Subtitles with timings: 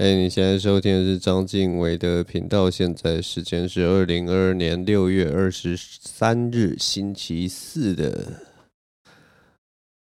[0.00, 8.44] 哎、你现在收听的是张晋唯的频道，现在时间是二零二二年六月二十三日星期四的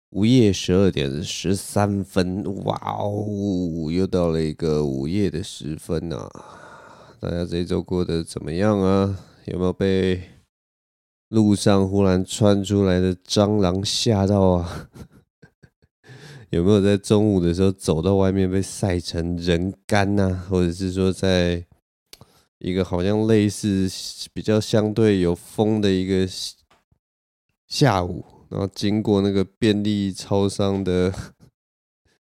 [0.10, 2.44] 午夜十二点十三分。
[2.66, 6.30] 哇哦，又到了一个午夜的时分啊！
[7.22, 9.18] 大家这一周过得怎么样啊？
[9.46, 10.22] 有没有被
[11.30, 14.90] 路上忽然窜出来的蟑螂吓到啊？
[16.56, 20.34] 有没有在中午的时候走到外面被晒成人干呐？
[20.50, 21.66] 或者是说，在
[22.60, 23.90] 一个好像类似
[24.34, 26.26] 比较相对有风的一个
[27.68, 31.14] 下午，然后经过那个便利超商的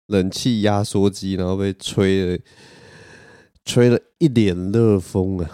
[0.07, 2.39] 冷气压缩机，然后被吹了
[3.63, 5.47] 吹了一脸热风啊！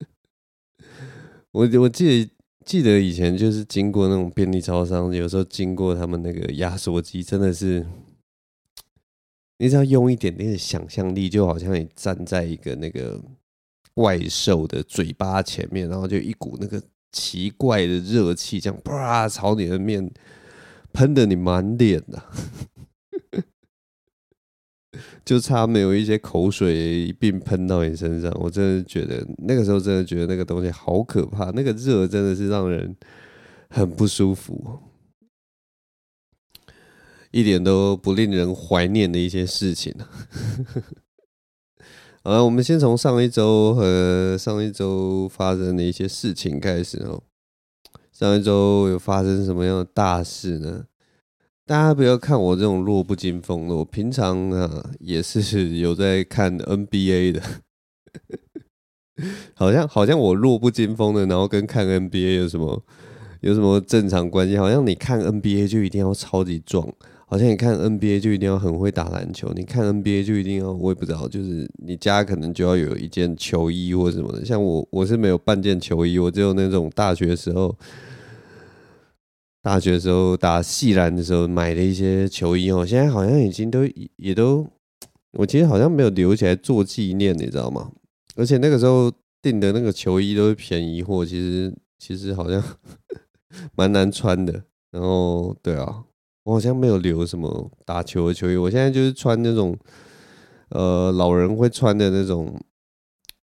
[1.52, 2.32] 我我记得。
[2.64, 7.86] 记得以前就是经过那种便利超商，有时候经过他们那个压缩机，真的是，
[9.58, 13.20] 你只要用一点点的想象力，就好像你站在一个那个
[13.94, 20.10] 怪兽的嘴巴前面，然后就一股那个奇怪的热气，这样啪朝你的面
[20.92, 22.22] 喷得你满脸的。
[25.24, 26.74] 就差没有一些口水
[27.06, 32.96] 一并喷到你身上，我真的觉得那个时候真的觉得那个东西好可怕，那个热真的是让人
[33.70, 34.80] 很不舒服，
[37.30, 39.94] 一点都不令人怀念的一些事情。
[42.24, 47.22] 好了，我们先从上一周和上一周发生的一些事情开始哦。
[48.12, 50.84] 上一周有发生什么样的大事呢？
[51.72, 57.42] 大家不要看我这种弱不禁风的，我平常啊也是 有在看 NBA 的，
[59.56, 62.84] 好像好像我弱不禁风的，然后跟看 NBA 有什么
[63.40, 64.58] 有什么正常关系？
[64.58, 66.86] 好像你看 NBA 就一定要超级壮，
[67.24, 74.44] 好像你看 NBA 就一定要很会打篮球，你看 NBA 就一定要我也不知道，就是你家可能就要有一件球衣或什么的。
[74.44, 77.74] 像我我是没有半件球衣，我只有那种大学时候。
[79.62, 83.86] 大学的时候打系篮的时候买的一些球衣哦，现在好像已经都
[84.16, 84.66] 也都，
[85.34, 87.92] 我其实好像没有留起来做纪念，你知道吗？
[88.34, 92.60] 而且那个时候订的那个球衣都是便宜货，其实其实好像
[93.76, 94.64] 蛮难穿的。
[94.90, 96.06] 然后对啊，
[96.42, 99.78] 我好像没有留什么打球的球衣，我现在就是穿那种
[100.70, 102.60] 呃老人会穿的那种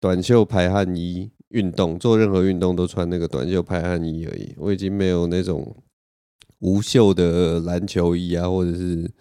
[0.01, 4.53] 短袖排汗衣，运动做任何运动都穿那个短袖排汗衣而已。
[4.57, 5.73] 我已经没有那种。
[6.63, 9.11] 无袖的篮球衣啊，或者是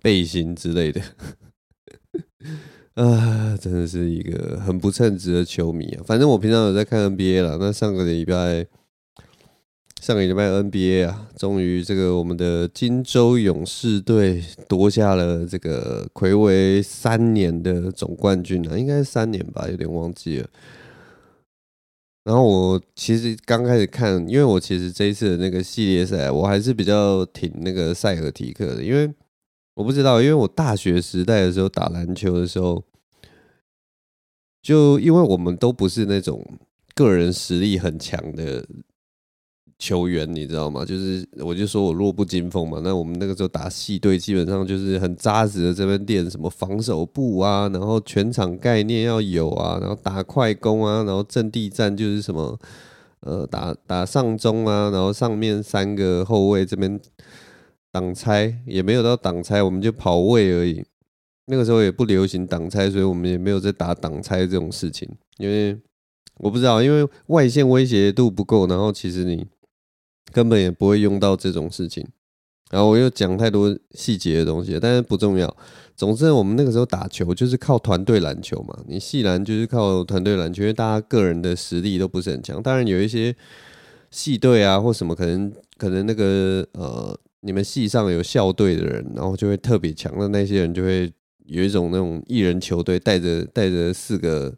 [0.00, 1.00] 背心之类的，
[2.94, 6.02] 啊，真的是一个很不称职的球迷啊！
[6.06, 7.58] 反正我平常有在看 NBA 了。
[7.58, 8.64] 那上个礼拜，
[10.00, 20.48] 上个礼拜 NBA 啊，终于这个我们的金州勇士队夺下了这个魁违三年的总冠军啊，应该是三年吧，有点忘记了。
[22.24, 29.12] 然后我其实刚开始看，因为我其实这一次的那个系列赛，我还是比较挺那个塞尔提克的，因为
[29.74, 32.84] 我不知道，因为我大学时代的时候打篮球的时候，
[34.62, 36.44] 就因为我们都不是那种
[36.94, 38.66] 个人实力很强的。
[39.82, 40.84] 球员，你知道吗？
[40.84, 42.80] 就是我就说我弱不禁风嘛。
[42.84, 52.56] 那我们那个时候打系队，基本上就是很扎实的这边练什么防守步啊，然后全场概念要有啊，然后打快攻啊，然后阵地战就是什么
[53.22, 57.00] 呃打打上中啊，然后上面三个后卫这边
[57.90, 60.84] 挡拆也没有到挡拆，我们就跑位而已。
[61.46, 65.76] 那个时候也不流行挡拆，所以我们也没有在打挡拆这种事情，因为
[66.38, 69.44] 我不知道，因为外线威胁度不够，然后其实你。
[70.32, 72.04] 根本也不会用到这种事情，
[72.70, 75.56] 然后我又讲太多细节的东西，但是不重要。
[75.94, 82.60] 总之，我们那个时候打球就是靠团队篮球嘛，你系篮就是靠团队篮球，因为大家个人的实力都不是很强。
[82.60, 83.36] 当然有一些
[84.10, 91.12] 系队啊或什么，可能可能那个呃，你们系上有校队的人，然后就会特别强的那些人就会
[91.44, 94.52] 有一种那种一人球队，带着带着四个。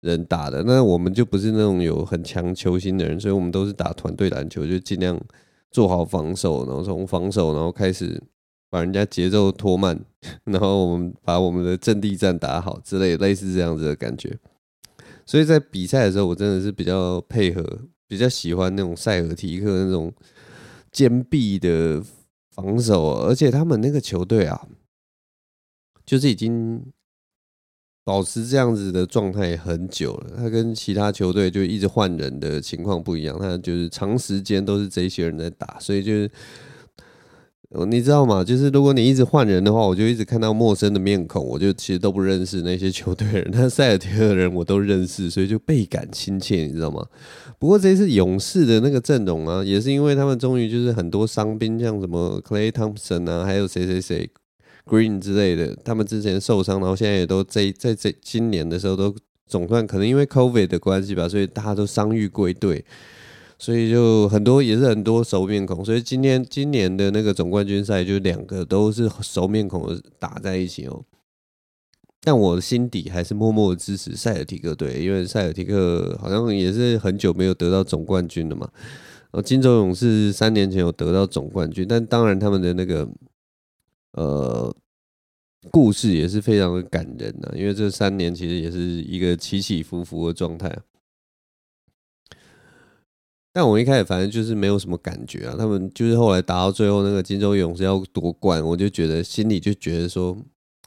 [0.00, 5.20] 人打的，那我们就不是那种有很强球星的人，所以我们都是打团队篮球，就尽量
[5.70, 8.22] 做好防守，然后从防守，然后开始
[8.70, 9.98] 把人家节奏拖慢，
[10.44, 14.38] 然后我们把我们的阵地战打好之类，类似这样子的感觉。
[15.26, 20.12] 所以在比赛的时候，我真的是比较配合，比较喜欢那种塞尔提克那种
[20.92, 22.00] 坚壁的
[22.54, 24.68] 防守，而且他们那个球队啊，
[26.06, 26.92] 就是已经。
[28.08, 36.30] 保持这样子的状态很久了，他跟其他球队就一直换人的情况不一样，他就是长时间都是这些人在打，所以就是
[37.90, 38.42] 你知道吗？
[38.42, 47.04] 就是如果你一直换人的话，我就一直看到陌生的面孔，我就其实都不认识那些球队人，但塞尔提克的人我都认识，所以就倍感亲切，你知道吗？
[47.60, 54.30] 不过这次勇士的那个阵容啊，也是因为他们终于就是很多伤兵，像什么 Clay Thompson 啊，还有谁谁谁
[54.88, 59.14] Green 之类的，他们之前受伤，然后现在也都在在这今年的时候都
[59.46, 62.84] 总算可能因为 COVID 的关系吧，所以大家都伤愈归队。
[63.60, 71.04] 所以就很多也是很多熟面孔，所以今天今年的那个总冠军赛就两个都是熟面孔打在一起哦。
[72.22, 78.68] 但我心底还是默默支持塞尔提克队，因为塞尔提克好像也是很久没有得到总冠军了嘛。
[79.30, 83.08] 然后金州勇士三年前有得到总冠军，但当然他们的那个
[84.18, 84.74] 呃
[85.70, 90.76] 故事也是非常的感人呐，因为这三年其实也是一个起起伏伏的状态。
[93.52, 100.36] 但我一开始反正就是没有什么感觉啊，他们就是后来打到最后那个金州勇士要夺冠，我就觉得心里就觉得说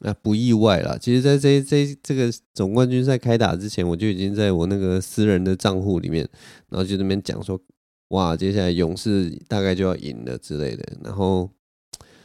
[0.02, 0.98] 啊不意外啦。
[0.98, 6.28] 其实，在这这这个总冠军赛开打之前，我就已经在我那个私人的账户里面，
[6.70, 7.60] 然后就那边讲说，
[8.10, 10.98] 哇，接下来勇士大概就要赢了之类的。
[11.04, 11.50] 然后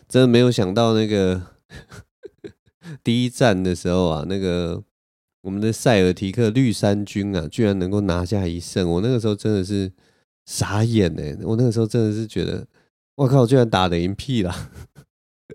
[0.08, 1.42] 真的没有想到那个
[3.02, 4.82] 第一战的时候啊，那个
[5.42, 9.92] 我们的塞尔提克绿衫军啊，居然能够拿下一胜，我那个时候真的是。
[10.48, 11.38] 傻眼呢！
[11.42, 12.64] 我那个时候真的是觉得，
[13.16, 14.70] 我靠，居然打得赢屁啦！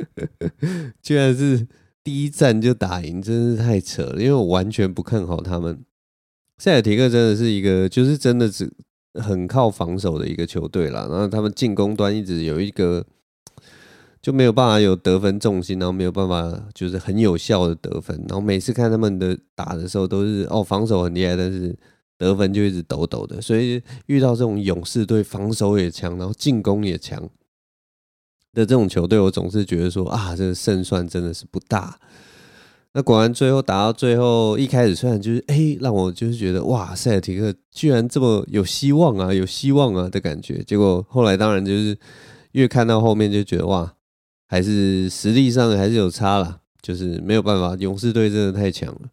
[1.01, 1.65] 居然是
[2.03, 4.21] 第一战就打赢，真是太扯了。
[4.21, 5.81] 因为我完全不看好他们。
[6.57, 8.69] 塞尔提克真的是一个，就是真的只
[9.13, 11.07] 很靠防守的一个球队啦。
[11.09, 13.07] 然后他们进攻端一直有一个
[14.21, 18.15] 就没有办法有得分重心，然后没有办法就是很有效的得分。
[18.29, 21.77] 然后每次看他们的打的时候，都是哦防守很厉害，但是。
[22.21, 27.19] 得分就一直抖抖的，所以遇到这种勇士队防守也强，然后进攻也强
[28.53, 31.99] 的这种球队，我总是觉得说啊，这个胜算真的是不大。
[32.93, 40.61] 那果然最后打到最后，一开始虽然就是哎、让我就是觉得哇，塞尔提克居然这么有希望啊，有希望啊的感觉。
[40.61, 41.97] 结果后来当然就是
[42.51, 43.91] 越看到后面就觉得哇，
[44.51, 49.09] 还是实力上还是有差啦，就是没有办法，勇士队真的太强了，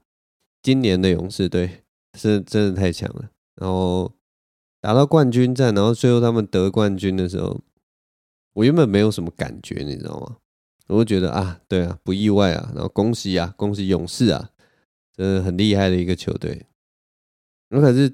[0.61, 1.85] 今年的勇士队。
[2.15, 4.13] 是真的太强了，然后
[4.81, 7.61] 打到冠军战，然后最后他们得冠军的时候，
[8.55, 10.39] 我原本没有什么感觉，你知道吗？
[10.89, 14.51] 我就觉得啊，对啊，不意外啊，然后恭喜啊，恭喜勇士啊，
[15.15, 16.67] 真的很厉害的一个球队。
[17.71, 18.13] 我可是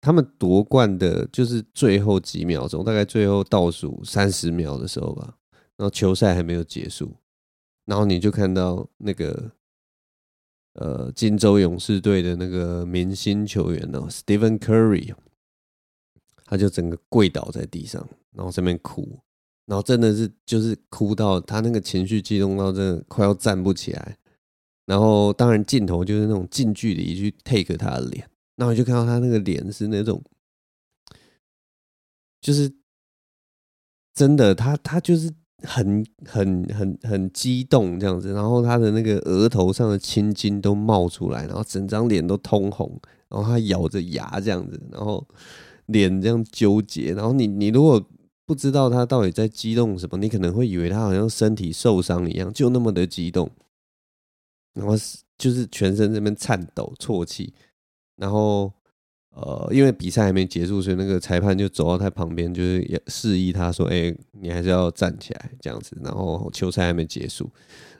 [0.00, 5.36] 他们夺冠的，就是最后几秒钟，大概最后倒数三十秒的时候吧，
[5.76, 7.16] 然后球赛还没有结束，
[7.84, 9.52] 然后你就看到那个。
[10.74, 15.12] 呃，金州勇士队的那个明星球员哦，Stephen Curry，
[16.44, 19.18] 他就整个跪倒在地上，然后在那边哭，
[19.66, 24.18] 然后真的是就是哭到他那个情绪激动到真的快要站不起来，
[24.86, 30.22] 然后当然镜头就是那种近距离去 take 他的脸，然后就看到他那个脸是那种，
[32.42, 32.70] 就是
[34.12, 35.32] 真的，他他就是。
[35.64, 42.96] 很很很很激动这样子，然后他的那个额头上的青筋都冒出来，然后整张脸都通红，
[43.28, 45.26] 然后他咬着牙这样子，然后
[45.86, 48.00] 脸这样纠结，然后你你如果
[48.46, 53.50] 不知道他到底在激动什么，你可能会以为他好像身体受伤一样，就那么的激动，
[54.74, 54.94] 然后
[55.36, 57.52] 就是全身这边颤抖啜泣，
[58.18, 58.70] 然后。
[59.40, 67.48] 呃，因为比赛还没结束，所以那个裁判就走到他旁边，就是也示意他说：“哎、你还是要站起来这样子。”然后球赛还没结束，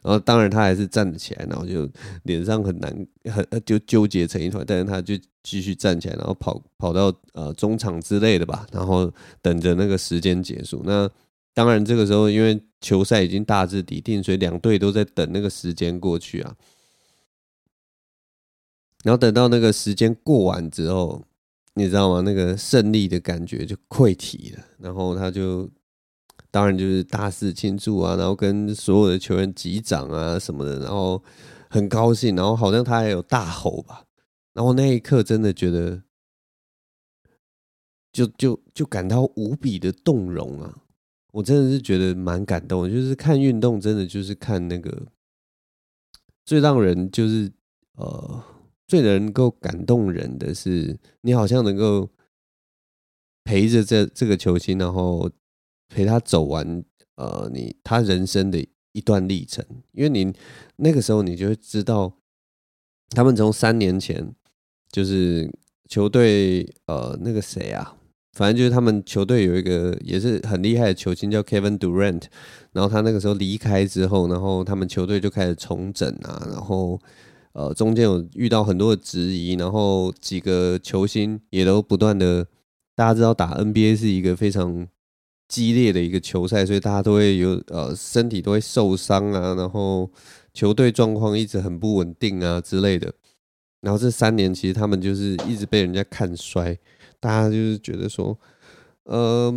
[0.03, 1.89] 然后当然他还是站起来，然后就
[2.25, 4.65] 脸上很难，很就纠结成一团。
[4.67, 9.09] 但是他就继续站起来，然后跑跑到呃中场之类的吧，然后
[9.41, 10.83] 等着那个时间结束。
[10.85, 11.09] 那
[11.55, 16.53] 当然这个时候，因为球赛已经大致底定，所以两队都在等那个时间过去啊。
[19.05, 21.25] 然后等到那个时间过完之后，
[21.75, 22.21] 你知道吗？
[22.23, 24.65] 那个胜利的感觉就溃堤了。
[24.79, 25.71] 然后他就
[26.51, 31.23] 当然就是大肆庆祝啊，然后跟所有的球员击掌啊什么的，然后
[31.71, 32.35] 很高兴。
[32.35, 34.05] 然后好像他还有大吼吧。
[34.53, 36.03] 然后那一刻真的觉得，
[38.13, 40.77] 就就就感到无比的动容啊！
[41.31, 42.91] 我真的是觉得蛮感动。
[42.91, 45.07] 就是看运动，真的就是看那个
[46.45, 47.53] 最让人就是
[47.95, 48.43] 呃。
[48.89, 52.09] 最能够感动人的是，你好像能够
[53.45, 55.31] 陪着这这个球星，然后
[55.89, 56.83] 陪他走完
[57.17, 59.65] 呃，你他人生的一段历程。
[59.93, 60.35] 因为你
[60.77, 62.15] 那个时候，你就会知道，
[63.11, 64.35] 他们从三年前
[64.91, 65.51] 就是
[65.89, 67.95] 球队呃那个谁啊
[68.33, 72.23] 反正就是他们球队有一个也是很厉害的球星叫 Kevin Durant，
[72.73, 77.01] 然后他那个时候离开之后，然后他们球队就开始重整啊，然后
[77.59, 82.47] 呃中间有遇到很多的质疑，然后几个球星也都不断的，
[82.95, 84.87] 大家知道打 NBA 是一个非常
[85.49, 90.09] 激烈的一个球赛，所以大家都会有呃身体都会受伤啊，然后
[90.55, 93.13] 球队状况一直很不稳定啊之类的，
[93.81, 96.79] 然后这三年其实他们就是一直被人家看衰。
[97.21, 98.39] 大家就是觉得说，
[99.03, 99.53] 呃，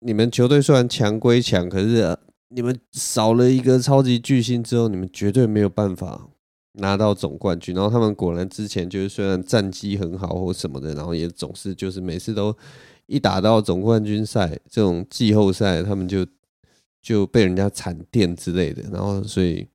[0.00, 2.16] 你们球队虽然强归强，可是、
[2.48, 6.30] 你们少了一个超级巨星之后，你们绝对没有办法
[6.72, 7.74] 拿到总冠军。
[7.74, 12.56] 然后他们果然之前就是虽然战绩很好或什么的，然后也总是就是每次都
[13.06, 16.26] 一打到总冠军赛这种季后赛，他们就
[17.02, 19.66] 就被人家惨垫之类的，然后所以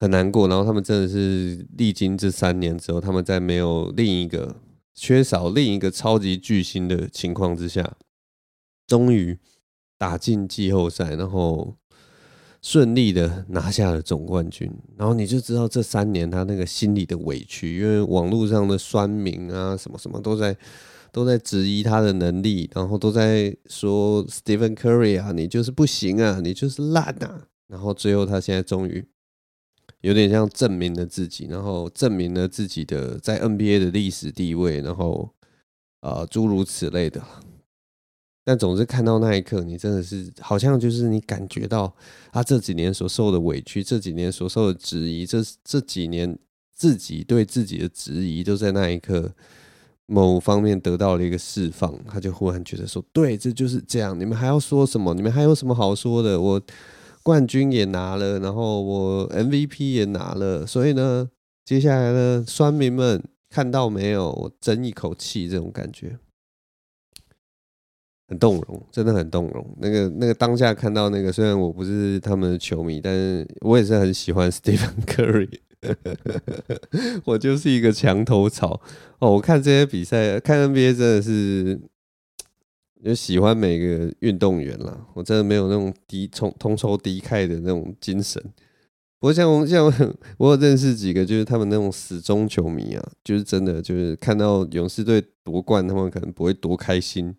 [0.00, 0.48] 很难过。
[0.48, 4.56] 然后他们真的是历经这三年之后，他们在没有另一个。
[4.94, 7.96] 缺少另一个超级巨星的情况之下，
[8.86, 9.38] 终于
[9.96, 11.74] 打进季后赛，然后
[12.62, 14.72] 顺利的拿下了总冠军。
[14.96, 20.56] 然后你就知道这三年他那个心里的委屈，因为网络上的酸民啊，什么什么都在
[21.12, 27.48] 都在质疑他的能力，然后都在说 Stephen Curry 啊，你就是不行啊，你就是烂啊。
[27.68, 29.04] 然后最后他现在终于。
[30.00, 35.30] 有点像证明了自己，然后证明了自己的在 NBA 的历史地位，然后
[36.00, 37.22] 啊诸如此类的。
[38.44, 41.94] 但总是看到那一刻，你真的是好像就是你感觉到
[42.32, 46.38] 他这几年所受的委屈，这几年所受的质疑，这这几年
[46.74, 49.32] 自己对自己的质疑，都在那一刻
[50.06, 51.98] 某方面得到了一个释放。
[52.06, 54.18] 他就忽然觉得说：“对，这就是这样。
[54.18, 55.14] 你们还要说什么？
[55.14, 56.40] 你们还有什么好说的？
[56.40, 56.62] 我。”
[57.24, 61.30] 冠军也拿了，然后我 MVP 也拿了，所以呢，
[61.64, 64.30] 接下来呢，酸民们看到没有？
[64.32, 66.18] 我争一口气，这种感觉
[68.32, 69.76] 很动容，真的很动容。
[69.78, 75.50] 那个那个当下看到那个，虽然我不是他们的球迷，但是我也是很喜欢 Stephen Curry，
[77.26, 78.80] 我就是一个墙头草
[79.18, 79.32] 哦。
[79.32, 81.80] 我看这些比赛，看 NBA 真的是。
[83.04, 88.40] 就喜欢每个运动员啦，我真的没有那种敌从同仇敌忾的那种精神。
[89.22, 89.92] 不过像我像我，
[90.36, 97.32] 我有认识几个，就是他们那种死忠球迷啊，就是真的就是看到勇士队夺冠，他们可能不会多开心。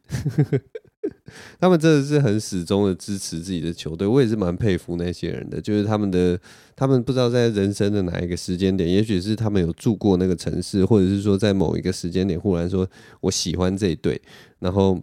[1.59, 5.59] 他们真的是很始终的支持自己的球队，我也是蛮佩服那些人的。
[5.59, 6.39] 就是他们的，
[6.73, 14.21] 他们不知道在人生的哪一个时间点，也许是他们有住过那个城市，或者是说在某一个时间点忽然说我喜欢这一队，
[14.59, 14.97] 然后。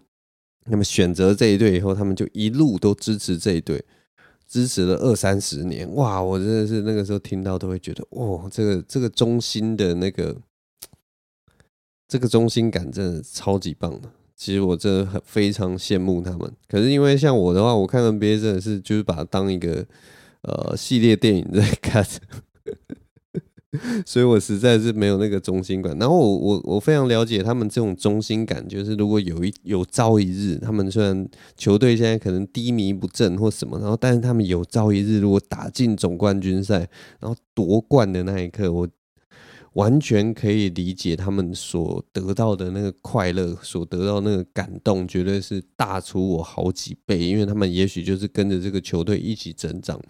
[0.67, 3.83] 那么选择这一队以后，他们就一路都支持这一队，
[4.51, 5.89] 支持了二三十年。
[5.95, 10.37] 哇，我真的是那个时候听到都会觉得，哇，这个这个中心的那个，
[12.09, 14.11] 这个中心感真的超级棒的。
[14.35, 16.53] 其实我真的很非常羡慕他们。
[16.67, 19.87] 可是因为像我的话，我看 NBA 真的是就是把它当一个
[20.43, 22.05] 呃系列电影在看。
[24.05, 25.97] 所以我实在是没有那个忠心感。
[25.99, 36.89] 然后我我我非常了解他们这种忠心感，就是如果有一有朝一日，他们虽然球队现在可能低迷不振或什么，然后但是他们有朝一日如果打进总冠军赛，
[37.21, 38.89] 然后夺冠的那一刻，我
[39.75, 50.01] 完全可以理解他们所得到的那个快乐，所得到那个感动，绝对是大出我好几倍，因为他们也许就是跟着这个球队一起成长。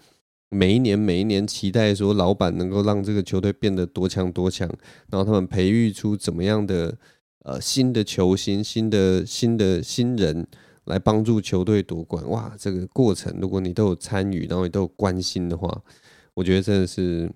[0.53, 4.67] 每一年，每一年期待说，老板能够让这个球队变得多强多强，
[5.09, 6.97] 然后他们培育出怎么样的
[7.45, 10.45] 呃新的球星、新的新的新人
[10.83, 12.29] 来帮助球队夺冠。
[12.29, 15.81] 哇，这个过程如果你都有参与，然后你都有关心的话，
[16.33, 17.31] 我觉得真的是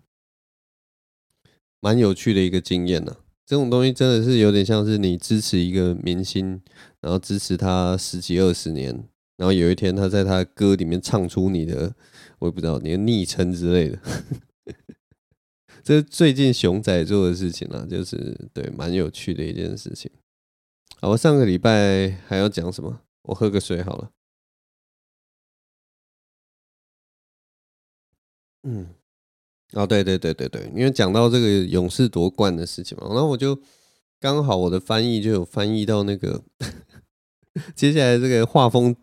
[1.80, 3.16] 蛮有趣的一个经验呢。
[3.46, 6.62] 这种东西真的是有点像是你支持一个明星，
[7.00, 9.08] 然后支持他十几二十年，
[9.38, 11.96] 然后有一天他在他歌里面唱出你的。
[12.46, 14.00] 我也不知道你的昵称之类的，
[15.84, 20.12] 这是最近熊仔做的事情了，就是对，蛮有趣的一件事情。
[21.02, 23.02] 好，我上个礼拜还要讲什么？
[23.24, 24.12] 我喝个水好了。
[28.62, 28.90] 嗯，
[29.74, 33.60] 哦，对对对对对，因为讲到这个勇士夺冠的事情嘛，然后我就
[34.20, 36.44] 刚好我的翻译就有翻译到那个
[37.76, 38.96] 接下来这个画风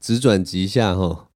[0.00, 1.28] 直转急下哈。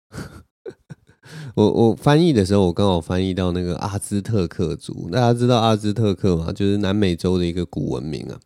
[1.55, 5.09] 我我翻译的时候，我刚好翻译到那个阿兹特克族。
[5.11, 6.53] 大家知道阿兹特克吗？
[6.53, 8.39] 就是南美洲的一个古文明啊。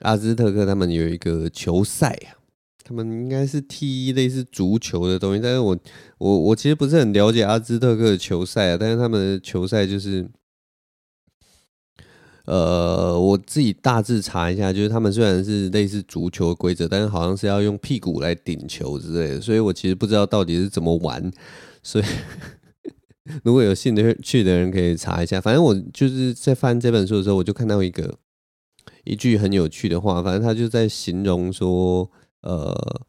[0.00, 2.38] 阿兹特克他们有一个球赛啊，
[2.84, 5.40] 他们应该是踢类似足球的东西。
[5.40, 5.78] 但是我
[6.18, 8.76] 我我其实不是很了解阿兹特克的球赛啊。
[8.78, 10.28] 但是他们的球赛就是，
[12.46, 21.30] 呃，我自己大致查一下，就是他们虽然是类似足球的规则，但是好像是要用屁股来顶球之类的，所以我其实不知道到底是怎么玩。
[21.88, 22.04] 所以
[23.42, 25.40] 如果有兴趣的人可以查一下。
[25.40, 28.18] 反正我就是在翻这本书的时候，我就看到一个
[29.04, 32.10] 一句很有趣的话，反正他就在形容说，
[32.42, 33.06] 呃，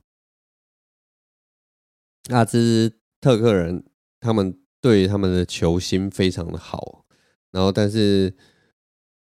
[2.30, 3.84] 阿兹特克人
[4.22, 7.04] 他们对他们的球星非常的好，
[7.52, 8.34] 然后但是。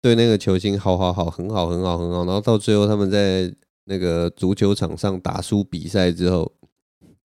[0.05, 6.57] 对那个球星好好好，很好很好很好，然后到最后他们在那个足球场上打输比赛之后，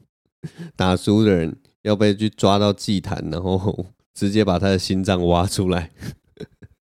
[0.78, 5.92] 打输的人要被去抓到祭坛，然后 直接把他的心脏挖出来，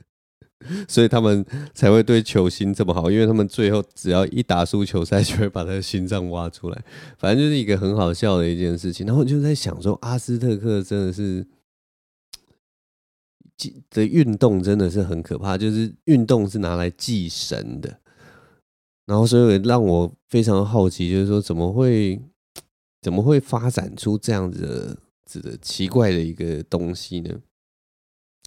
[0.89, 6.85] 所以他们才会对球星这么好，因为他们最后只要一打输球赛，就会把他的心脏挖出来，
[7.19, 9.07] 反正就是一个很好笑的一件事情。
[9.07, 11.47] 然后我就在想说，阿斯特克真的是。
[13.89, 18.01] 的运动真的是很可怕，就是运动是拿来祭神的，
[19.07, 22.21] 然后所以让我非常好奇，就是说怎么会
[23.07, 24.99] 怎么会发展出这样子
[25.31, 27.31] 的的奇怪的一个东西呢？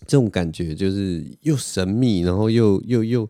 [0.05, 3.29] 这种感觉就是又神秘，然后又又又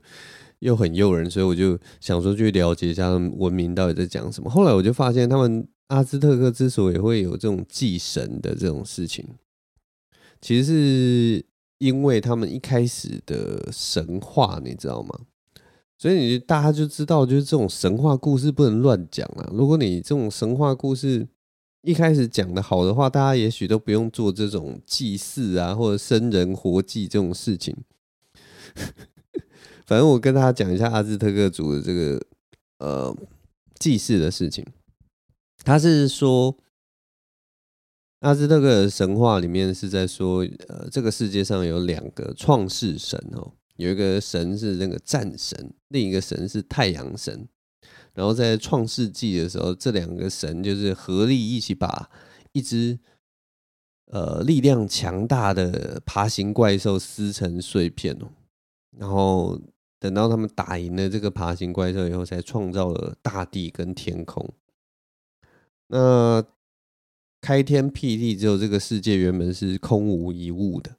[0.58, 4.50] 又很诱人，所以我就想说去了解一下文明到底在讲什么。
[4.50, 9.24] 后来我就发现，他们阿兹特克之所以会有这种祭神的这种事情，
[10.42, 11.46] 其实是。
[11.78, 15.18] 因为他们一开始的神话，你知道吗？
[16.00, 19.48] 所以你大家就知道，就是这种神话故事不能乱讲啊。
[19.54, 21.28] 如果你这种神话故事
[21.82, 27.76] 一开始讲的好的话，大家也许都不用做这种祭祀啊，或者生人活祭这种事情。
[29.86, 32.26] 反正我跟大家讲一下阿兹特克族的这个
[32.78, 33.16] 呃
[33.78, 34.66] 祭祀的事情，
[35.64, 36.56] 他是说。
[38.22, 47.48] 阿兹特克神话里面是在说，呃，这个世界上有两个创世神哦，有一个神是那个战神，另一个神是太阳神。
[48.14, 52.10] 然后在创世纪的时候，这两个神就是合力一起把
[52.52, 53.00] 一只
[54.08, 58.28] 呃力量强大的爬行怪兽撕成碎片哦。
[58.98, 59.58] 然后
[59.98, 64.46] 等到他们打赢了这个爬行怪兽以后，才创造了大地跟天空。
[65.88, 66.44] 那
[67.40, 70.98] 开天辟地之后，这个世界原本是空无一物的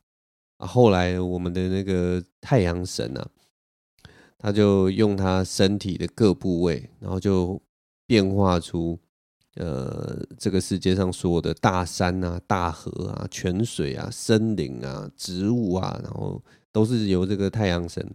[0.60, 0.66] 啊。
[0.66, 3.26] 后来我们的那个太阳神啊，
[4.38, 7.60] 他就用他身体的各部位，然后就
[8.06, 8.98] 变化出
[9.56, 18.14] 呃这个世界上所有的大山啊、大河啊、泉水啊、森林啊、植物啊，然后都是由这个太阳神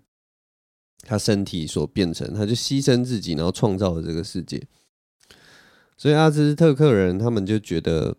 [1.08, 4.66] 他身体所变成，他就牺牲自己，然后创造了这个世界。
[5.98, 8.18] 所以阿兹特克人他们就觉得，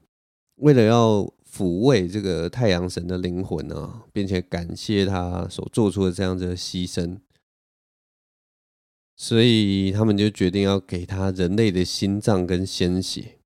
[0.56, 7.18] 为了要抚慰这个太阳神的灵魂啊，并且感谢他所做出的这样子的牺牲，
[9.16, 13.38] 所以他们就决定要给他人类的心脏跟鲜血，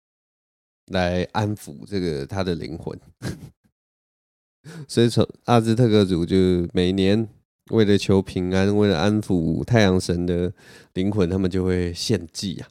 [0.87, 2.99] 来安抚这个他的灵魂。
[4.89, 6.37] 所以从阿兹特克族就
[6.73, 7.29] 每年
[7.71, 10.53] 为了求平安，为了安抚太阳神的
[10.95, 12.69] 灵魂，他们就会献祭啊。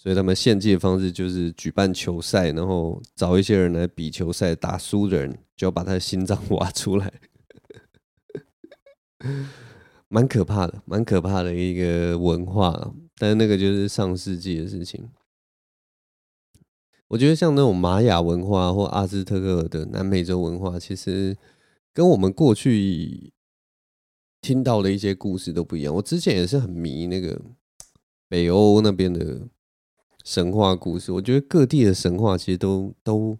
[0.00, 7.12] 所以他们献祭的方式就是举办球赛，然后找一些人来比球赛，打输的人就要把他的心脏挖出来，
[10.06, 12.94] 蛮可怕的，蛮可怕的一个文化。
[13.16, 15.10] 但是那个就是上世纪的事情。
[17.08, 21.36] 我觉得像那种玛雅文化或阿兹特克的南美洲文化，其实
[21.92, 23.32] 跟我们过去
[24.40, 25.92] 听到的一些故事都不一样。
[25.96, 27.42] 我之前也是很迷那个
[28.28, 29.48] 北欧那边的。
[30.28, 33.38] 神话故事，我觉得各地的神话其实都都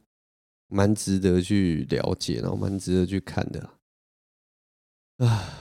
[0.69, 3.75] 蛮值得去了解，然后蛮值得去看的。
[5.19, 5.53] 啊，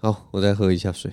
[0.00, 1.12] 好，我再喝一下水。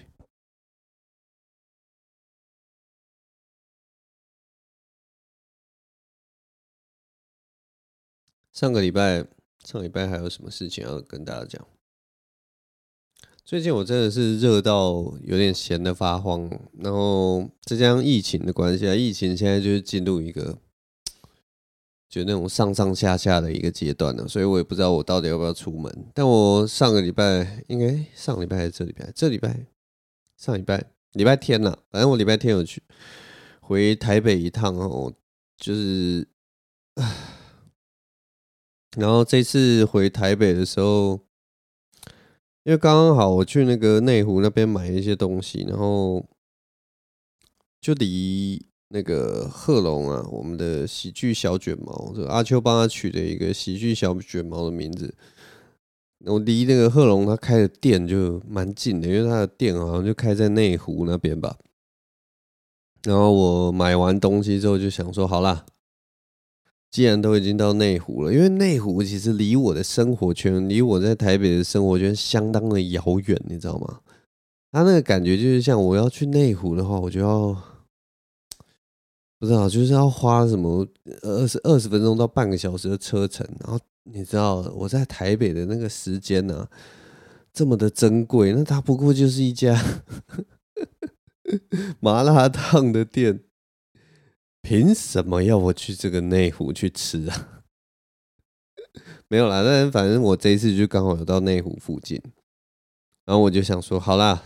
[8.54, 9.28] 上个礼拜，
[9.66, 11.68] 上礼拜还有什么事情要跟大家讲？
[13.54, 20.58] 最近我真的是热到有点闲得发慌，然后再加上疫情的关系啊，疫情现在就是进入一个
[22.10, 26.08] 就那种上上下下的一个阶段了，所以我也不知道我到底要不要出门。
[26.16, 29.12] 但我上个礼拜应该上礼拜还是这礼拜？
[29.14, 29.68] 这礼拜
[30.36, 32.82] 上礼拜礼拜天了，反正我礼拜天有去
[33.60, 35.14] 回台北一趟哦，
[35.58, 36.28] 就是，
[38.98, 41.20] 然后这次回台北的时候。
[42.64, 46.26] 因为刚刚好我去那个内湖那边买一些东西，然后
[47.82, 55.14] 就离那个贺龙啊，我们的喜剧小卷毛，这个阿秋帮他取的一个喜剧小卷毛的名字，
[56.26, 61.58] 我离那个贺龙他开的店就蛮近的，因为他的店好像就开在内湖那边吧。
[63.04, 65.66] 然后我买完东西之后就想说，好啦，
[66.94, 74.02] 既然都已经到内湖了，因为内湖其实离我的生活圈，离我在台北的生活圈相当的遥远，你知道吗？
[74.72, 77.52] 他那个感觉就是像我要去内湖的话，我就要
[79.40, 80.88] 不知道，就是要花什么
[81.24, 83.80] 二十二十分钟到半个小时的车程，然后。
[84.06, 86.70] 你知道我在台北的那个时间呢、啊，
[87.54, 89.82] 这么的珍贵，那它不过就是一家
[92.02, 93.40] 麻辣烫的店，
[94.64, 97.62] 凭什么要我去这个内湖去吃啊？
[99.30, 102.20] 没有啦，但反正我这一次就刚好有到内湖附近，
[103.26, 104.42] 然后我就想说，好啦，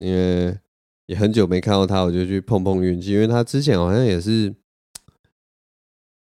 [0.00, 0.58] 因为
[1.06, 4.54] 也很久没看到他，我就去碰碰运气，因为他之前好像也是。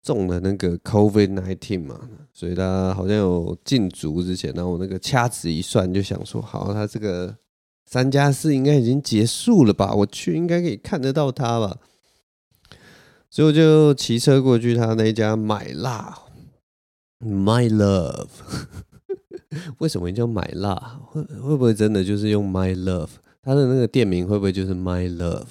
[0.05, 7.37] 中了那个 COVID nineteen 嘛，所以他好像有禁足之前，然后我那个掐指一算，就想说，好，他这个
[7.87, 9.95] 三加四应该已经结束了吧？
[9.95, 11.79] 我去应该可以看得到他吧？
[13.33, 16.19] 所以我就骑车过去他那家买辣
[17.21, 18.29] ，My Love，
[19.81, 21.01] 为什么叫买辣？
[21.07, 23.09] 会会不会真的就是用 My Love？
[23.41, 25.47] 他的那个店名会不会就是 My Love？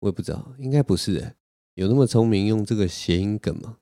[0.00, 1.34] 我也不知道，应该不是欸。
[1.72, 3.78] 有那么聪明用这个谐音梗吗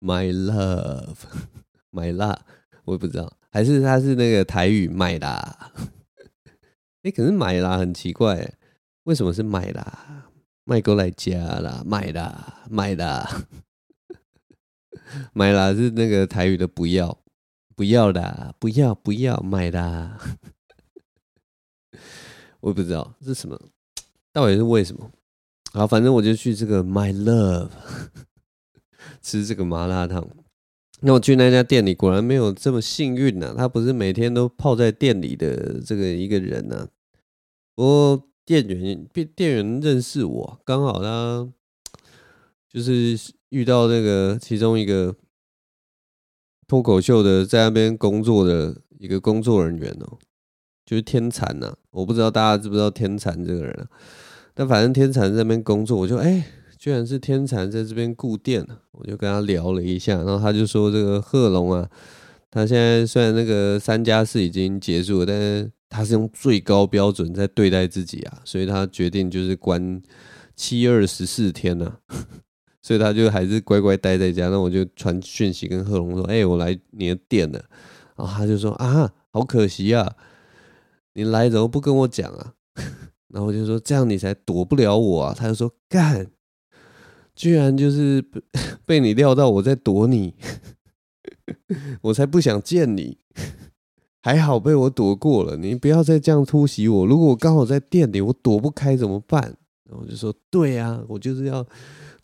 [0.00, 1.16] ？My love，
[1.90, 2.42] 买辣，
[2.84, 5.72] 我也不知道，还是他是那个台语买辣？
[7.02, 8.54] 哎，可是买辣很奇怪，
[9.02, 10.25] 为什么是买辣？
[10.68, 13.46] 卖过来家啦，买辣，买辣，
[15.32, 17.22] 买啦是那个台语的不要，
[17.76, 20.18] 不要啦，不要不要买辣，
[22.58, 23.56] 我不知道是什么，
[24.32, 25.12] 到底是为什么？
[25.72, 27.70] 好，反正我就去这个 My Love
[29.22, 30.28] 吃这个麻辣烫。
[31.02, 33.54] 那我去那家店里，果然没有这么幸运呢。
[33.56, 36.88] 他不是每天都泡在店里的这个一个人呢。
[37.76, 41.46] 不过店员店店员认识我，刚好他
[42.72, 45.14] 就是遇到那个其中一个
[46.68, 50.16] 脱口秀的在那边工作的一个工作人员哦，
[50.84, 51.76] 就是天蚕呐。
[51.90, 53.88] 我不知道大家知不知道天蚕这个人啊。
[54.54, 56.46] 但反正天蚕在那边工作，我就哎、
[56.78, 61.90] 居然是天蚕在这边顾店，我就跟他聊了一下，然后他就说这个贺龙啊，
[62.50, 70.02] 他现在虽然那个三加四已经结束了，但是他是用最高标准在对待自己啊，所以他决定就是关
[70.54, 72.16] 七二十四天呢、啊，
[72.82, 74.48] 所以他就还是乖乖待在家。
[74.48, 77.64] 那我就传讯息跟贺龙说，哎、我来你的店了，
[78.16, 80.16] 然后他就说啊，好可惜啊，
[81.14, 82.54] 你来怎么不跟我讲啊？
[83.28, 85.34] 然后我就说，这样你才躲不了我啊！
[85.36, 86.30] 他就说干，
[87.34, 88.24] 居然就是
[88.86, 90.34] 被你料到我在躲你，
[92.02, 93.18] 我才不想见你。
[94.26, 97.06] 还好被我躲过了，你不要再这样突袭我。
[97.06, 99.40] 如果我刚好在店里，我躲不开怎么办？
[99.88, 101.64] 然后我就说，对啊，我就是要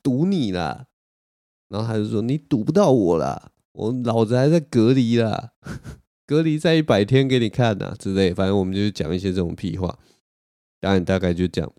[0.03, 0.87] 堵你啦。
[1.69, 5.53] 然后他就说，你堵不到我啦，我老子还在隔离啦，
[6.27, 8.35] 隔离在一百天给你看呐之类。
[8.35, 9.97] 反正我们就讲一些这种屁话。
[10.81, 11.73] 当然大概就这样，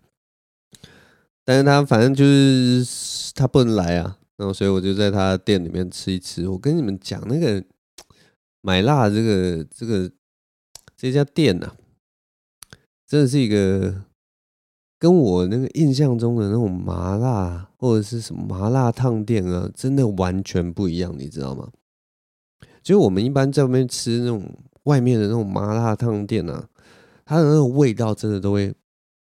[1.44, 6.48] 但是他反正就是他不能来啊，然后所以我就在他店里面吃一吃。
[6.48, 7.62] 我跟你们讲，那个
[8.64, 10.10] 买辣这个这个
[10.96, 11.76] 这家店呐、啊，
[13.06, 14.06] 真的是一个
[14.98, 21.70] 跟我那个印象中的那种麻辣或者是什么麻辣烫店啊，真的完全不一样，你知道吗？
[22.82, 24.42] 就我们一般在外面吃那种
[24.84, 26.66] 外面的那种麻辣烫店啊，
[27.26, 28.74] 它的那种味道真的都会。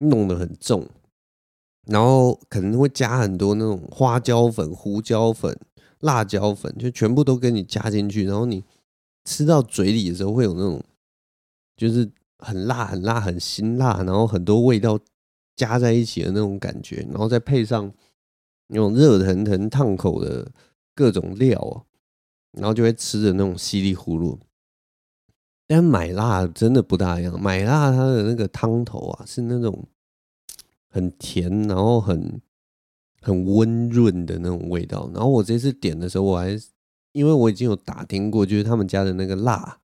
[0.02, 0.88] 弄得很重，
[1.86, 5.54] 然后可能会加很多那种花椒粉、胡椒粉、
[5.98, 8.24] 辣椒粉，就全部都给你加进去。
[8.24, 8.64] 然后你
[9.24, 10.82] 吃到嘴里的时候，会有那种
[11.76, 14.98] 就是很辣、很辣、很辛辣，然后很多味道
[15.56, 17.06] 加在一起的那种感觉。
[17.10, 17.92] 然后再配上
[18.68, 20.50] 那种热腾腾、烫口的
[20.94, 21.86] 各种料，
[22.52, 24.38] 然后就会吃的那种稀里呼噜。
[25.66, 29.86] 但买辣真的不大一样，买辣它的那个汤头啊，是那种
[30.88, 32.40] 很甜，然后很
[33.20, 35.08] 很温润的那种味道。
[35.14, 36.58] 然后我这次点的时候，我还
[37.12, 39.78] 因为我已经有打听过，就是他们家的那个辣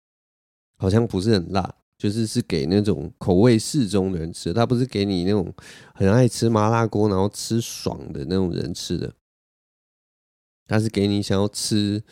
[0.76, 5.52] 好像不是很辣，就是是给那种口味适中的人吃的，它不是给你那种
[5.94, 9.12] 很爱吃麻辣锅然后吃爽的那种人吃的，
[10.66, 12.02] 它是给你想要吃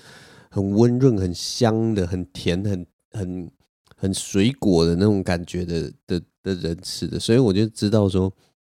[0.50, 3.50] 很温润、很香的、很甜、很很。
[3.96, 8.31] 很水果的那种感觉的的的人吃的，所以我就知道说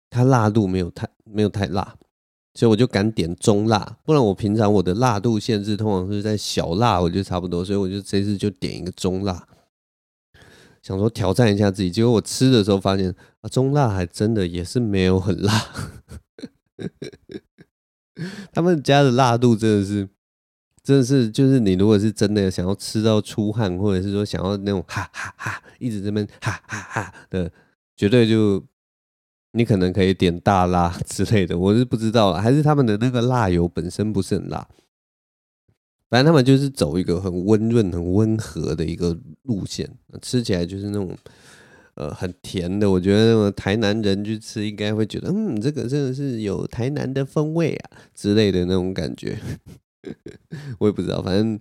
[0.09, 1.97] 它辣度没有太没有太辣，
[2.61, 9.49] 所以我就敢点中辣，不然我平常我的辣度限制通常是在小辣，我觉得差不多，所以我就这次就点一个中辣，
[10.83, 11.91] 想说挑战一下自己。
[11.91, 15.69] 结果我吃的时候发现啊，中辣还真的也是没有很辣，
[18.53, 20.07] 他们家的辣度真的是，
[20.83, 27.51] 真的是就是你如果是真的想要吃到出汗，或者是说想要那种哈哈哈一直这边哈哈哈的，
[27.97, 28.63] 绝对就。
[29.53, 34.69] 你可能可以点大辣之类的， 我是不知道，还是他们的那个辣油本身不是很辣。
[36.09, 39.89] 反正他们就是走一个很温润、很温和的一个路线，
[40.21, 41.17] 吃起来就是那种
[41.95, 42.91] 呃很甜的。
[42.91, 49.39] 我觉得台南人去吃应该会觉得，嗯，这个真的是有台南的风味啊之类的那种感觉。
[50.79, 51.59] 我也不知道，反正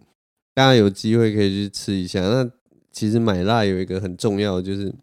[0.53, 2.21] 大家有机会可以去吃一下。
[2.21, 2.49] 那
[2.91, 4.93] 其实买辣有一个很重要就是。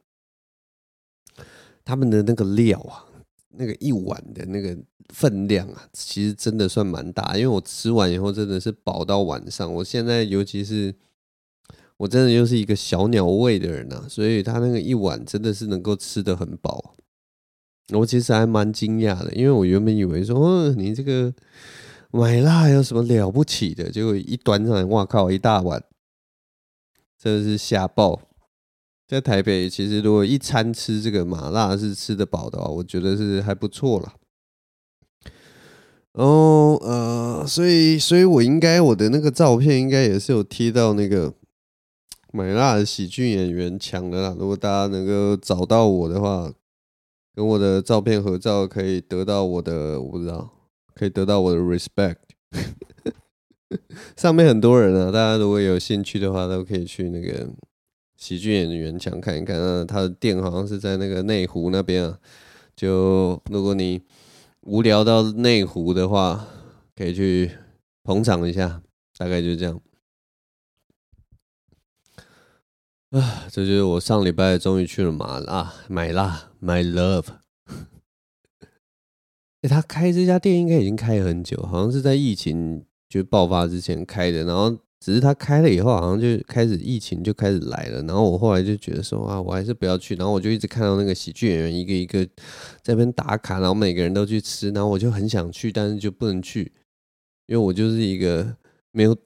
[1.86, 3.06] 他们的那个料啊，
[3.50, 4.76] 那个一碗的那个
[5.14, 7.36] 分量啊，其实真的算蛮大。
[7.36, 9.72] 因为我吃完以后真的是饱到晚上。
[9.72, 10.92] 我现在尤其是
[11.96, 16.96] 我真的又是一个小鸟胃的人啊，所以他那个一碗真的是能够吃得很饱。
[17.92, 21.32] 我其实还蛮惊讶的，因为我原本以为说，哦，你这个
[22.10, 23.88] 买辣有什么了不起的？
[23.92, 25.80] 结果一端上来，哇靠，一大碗，
[27.16, 28.20] 真的是吓爆。
[29.08, 34.14] 在台北，其实如果一餐吃这个麻辣是吃得饱的话，我觉得是还不错啦。
[36.14, 41.32] 哦，呃，所以，所以我应该我的那个照片应该也是有贴到那个
[42.32, 44.34] 买辣的喜剧演员墙的啦。
[44.36, 46.52] 如果大家能够找到我的话，
[47.32, 50.50] 跟我的照片合照，可以得到我的，我不知道，
[50.94, 52.16] 可以得到我的 respect。
[54.16, 57.48] 上面很多人啊，大家如果有兴趣的话，都可以去那个。
[58.16, 62.18] 喜剧演员想看一看啊，他的店好像是在那个内湖那边啊。
[62.74, 64.02] 就如果你
[64.62, 66.46] 无聊到内湖的话，
[66.94, 67.50] 可以去
[68.02, 68.82] 捧场一下，
[69.16, 69.80] 大概就这样。
[73.10, 77.28] 啊， 这就是我上礼拜终于去了麻辣买辣，My Love。
[79.62, 84.78] 哎，他开这家店应该已经开很久，好像是在疫情就爆发之前开的，然后。
[85.06, 88.02] 只是他开了以后，好像就开始疫情就开始来了。
[88.02, 90.16] 然后我后来就觉得说啊，我还是不要去。
[90.16, 92.26] 然后我就一直看到那个喜剧演员一个一个
[92.82, 94.68] 在那边打卡，然后每个人都去吃。
[94.72, 96.72] 然后我就很想去，但是就不能去，
[97.46, 98.56] 因为我就是一个
[98.90, 99.16] 没有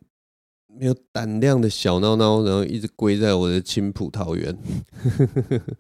[0.67, 4.55] 没有胆量的小孬孬，然后一直归在我的青埔桃园。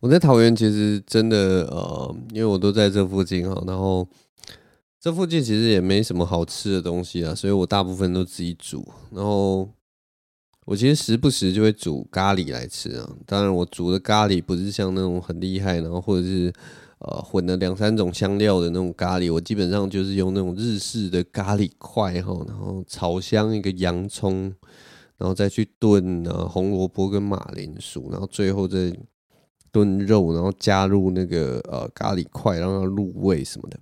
[0.00, 4.06] 我在桃园其实真的呃，因为我都在这附近哈，然后。
[5.08, 8.86] 这附近其实也没什么好吃的东西啊，所以我大部分都自己煮。
[9.10, 9.66] 然后
[10.66, 13.10] 我其实时不时就会煮咖喱来吃啊。
[13.24, 16.52] 当然，我煮的咖喱不是像那种很厉害，然后或者是
[16.98, 19.32] 呃混了两三种香料的那种咖喱。
[19.32, 24.52] 我基本上就是用那种日式的咖喱块哈，然后炒香一个洋葱，
[25.16, 28.94] 然后再去炖啊红萝卜跟马铃薯，然后最后再
[29.72, 33.80] 炖肉，然后加入那个呃咖喱块，让它入味什么的。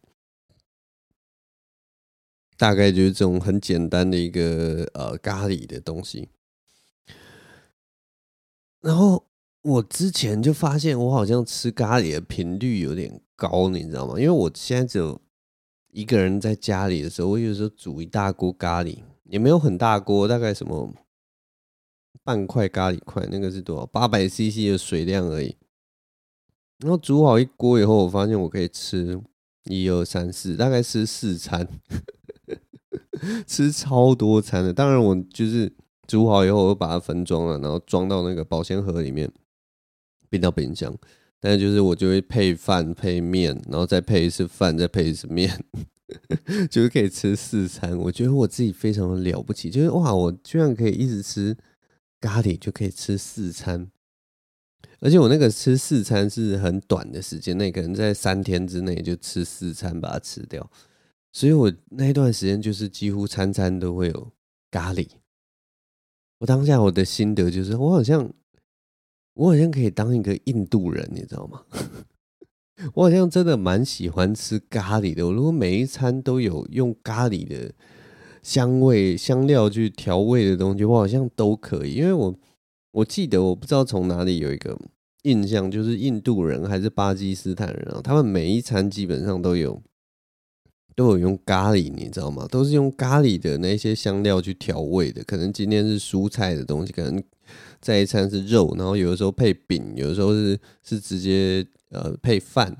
[2.57, 6.29] 大概就是这种很简单的一个呃咖喱的东西，
[8.81, 9.27] 然后
[9.63, 14.19] 我之前就发现我好像吃咖喱的频率有点高，你知道吗？
[14.19, 15.21] 因为我现在只有
[15.93, 20.95] 一个人在家里的时候，我有时候煮一大锅咖喱，也没有很大锅，大概什么
[22.23, 23.87] 半块咖喱块，那个是多少？
[23.87, 25.57] 八百 CC 的水量而已。
[26.79, 29.21] 然后煮好一锅以后，我发现我可以吃
[29.67, 31.69] 一二三四，大概吃四餐。
[33.47, 35.73] 吃超多餐的，当然我就是
[36.07, 39.31] 煮好以后，我把它分装了，然后装到那个保鲜盒里面，
[40.29, 40.95] 冰到冰箱。
[41.41, 45.51] 但是就是我就会配饭配面，然后再配一次饭，再配一次面，
[46.71, 47.97] 就是可以吃四餐。
[47.97, 51.57] 我觉得我自己非常的了不起，就是哇，我居然可以一直吃
[52.21, 53.91] 咖喱就可以吃四餐，
[55.01, 60.71] 而且我那个吃四餐是很短的时间内，可能在三天之内就吃四餐把它吃掉。
[61.33, 64.33] 所以我那一段时间就是几乎餐餐都会有
[64.71, 65.07] 咖喱。
[66.39, 68.33] 我当下我的心得就是，我好像
[69.35, 71.63] 我好像可以当一个印度人，你知道吗？
[72.93, 75.27] 我好像真的蛮喜欢吃咖喱的。
[75.27, 77.73] 我如果每一餐都有用咖喱的
[78.43, 81.95] 香味、香料去调味的东西，我好像都可以。
[81.95, 82.39] 因为我
[82.97, 84.79] 我记得我不知道从哪里有一个
[85.23, 89.83] 印象，就是印度人还是巴基斯坦人啊，他们每一餐基本上都有。
[90.95, 92.49] 都有用咖喱，你知道吗？
[92.51, 95.23] 都是用咖喱的那些香料去调味的。
[95.25, 97.23] 可能今天是蔬菜的东西，可能
[97.83, 102.75] 再一餐是肉，然后有的时候配饼，有的时候是是直接呃配饭，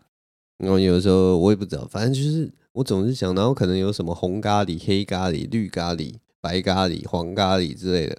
[0.57, 8.19] 然后有的时候我也不知道，反正就是我总是想，然后可能有什么红咖喱、黑咖喱、绿咖喱、白咖喱、黄咖喱之类的，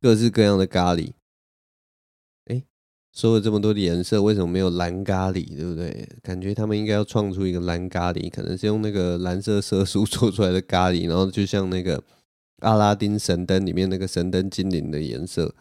[0.00, 1.10] 各式各样的咖喱。
[3.16, 5.56] 说了这么多的颜色，为什么没有蓝咖喱？
[5.56, 6.06] 对不对？
[6.22, 12.04] 感觉他们应该要创出一个蓝咖喱，可能是用那个蓝色色素 做出来的咖喱，然后就像那个
[12.58, 15.54] 阿拉丁神灯里面那个神灯精灵的颜色。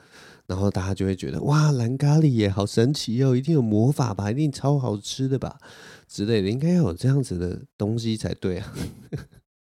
[0.48, 5.58] 然后大家就会觉得哇，蓝咖喱耶，好神奇哦，一定有魔法吧，一定超好吃的吧
[6.10, 8.74] 之类的，应该有这样子的东西才对啊。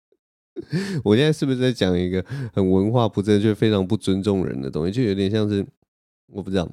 [1.05, 2.22] 我现在是不是在讲一个
[2.53, 4.92] 很文化不正确、非常不尊重人的东西？
[4.92, 5.64] 就有点像是
[6.27, 6.68] 我不知道。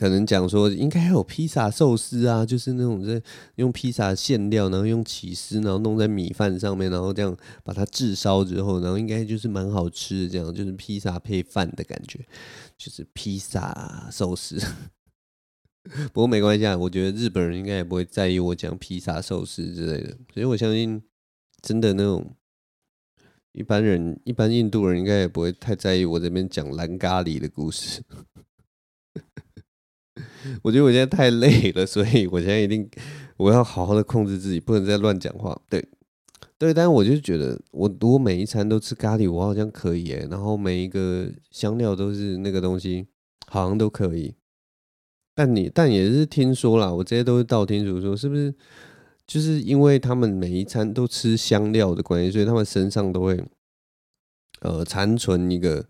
[0.00, 3.22] 可能讲说应该还有披萨寿司啊，就是那种在
[3.56, 12.18] 用披萨馅料，然后用起司，然后弄在米饭上面，然后这样把它炙烧之后，然后应该就是蛮好吃的，这样就是披萨配饭的感觉，
[12.78, 14.58] 就是披萨寿司。
[16.14, 21.02] 不过没关系啊，我觉得日本人应该也不会在意我讲披萨寿司之类的，所以我相信
[21.60, 22.34] 真的那种
[23.52, 28.02] 一般人、一般印度人应该也不会太在意我这边讲蓝咖喱的故事。
[30.62, 32.88] 我觉得我现在太累了，所以我现在一定
[33.36, 35.60] 我要好好的控制自己，不能再乱讲话。
[35.68, 35.84] 对，
[36.58, 40.26] 对，但是我就觉得，我如果每一餐都吃咖喱，我好像可以耶。
[40.30, 43.06] 然后每一个香料都是那个东西，
[43.46, 44.34] 好像都可以。
[45.34, 48.54] 但你但也是听说啦，我这些都是道听途说，是不是？
[49.26, 53.42] 就是因为他们每一餐都吃香料的关系，所以他们身上都会
[54.60, 55.86] 呃残存一个。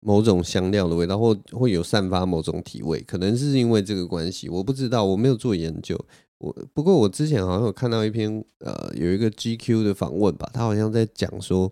[0.00, 5.98] 某种香料的味道，或会有散发某种体味，可能是因为这个关系，我不知道，我没有做研究。
[6.38, 11.70] 我不过我之前好像有看到一篇，呃，有一个 GQ 的访问吧，他好像在讲说，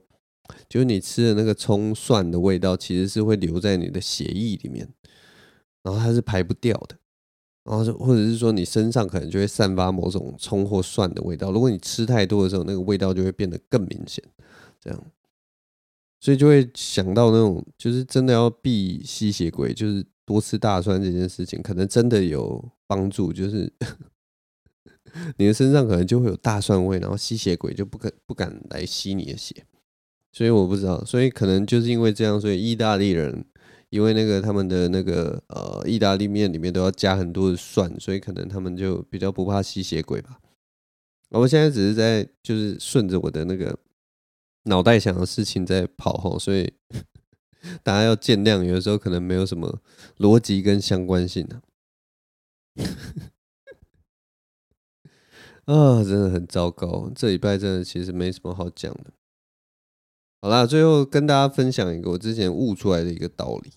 [0.69, 4.87] 就是你吃的那个葱蒜的味道，其实是会留在你的血液里面，
[5.83, 6.97] 然后它是排不掉的，
[7.65, 14.23] 然后或者是说你身上可能就会散发某种葱或蒜的味道，如果你吃太多的时候，那个味道就会变得更明显，
[14.79, 15.03] 这样。
[16.21, 23.33] 所以就会想到那种，就是真的要避吸血鬼，就是多吃大蒜这件事情，可能真的有帮助。
[23.33, 23.73] 就是
[25.39, 29.65] 你的身上可能就会有大蒜味，然后吸血鬼就不敢不敢来吸你的血。
[30.33, 33.45] 所以我不知道，所以可能就是因为这样，所以意大利人
[33.91, 40.41] 因为那个他们的那个呃意大利面里面都要加很多的蒜，所以可能他们就比较不怕吸血鬼吧。
[41.31, 43.79] 我现在只是在就是顺着我的那个。
[44.65, 46.75] 脑袋想的事情在跑吼， 所以
[47.83, 48.63] 大家要见谅。
[48.63, 49.81] 有的时候可能没有什么
[50.19, 51.63] 逻辑跟相关性啊，
[55.65, 57.11] 啊，真的很糟糕。
[57.15, 59.13] 这礼拜真的其实没什么好讲的。
[60.43, 63.73] 好啦，最后跟大家分享一个我之前悟出来的一个道理。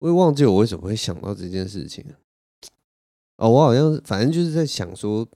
[0.00, 2.04] 我也忘记我为什么会想到这件事情
[3.36, 5.28] 哦，我好像反正就是在想说。